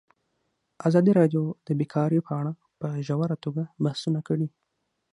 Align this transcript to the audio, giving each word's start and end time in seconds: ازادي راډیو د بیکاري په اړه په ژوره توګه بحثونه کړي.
ازادي 0.87 1.11
راډیو 1.19 1.43
د 1.67 1.69
بیکاري 1.79 2.19
په 2.27 2.31
اړه 2.39 2.51
په 2.79 2.87
ژوره 3.07 3.35
توګه 3.45 3.63
بحثونه 3.83 4.19
کړي. 4.27 4.47